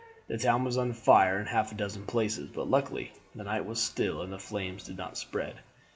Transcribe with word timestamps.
The 0.27 0.39
town 0.39 0.63
was 0.63 0.79
on 0.79 0.93
fire 0.93 1.39
in 1.39 1.45
half 1.45 1.71
a 1.71 1.75
dozen 1.75 2.07
places, 2.07 2.49
but 2.49 2.67
luckily 2.67 3.11
the 3.35 3.43
night 3.43 3.67
was 3.67 3.79
still 3.79 4.23
and 4.23 4.33
the 4.33 4.39
flames 4.39 4.83
did 4.83 4.97
not 4.97 5.15
spread. 5.15 5.57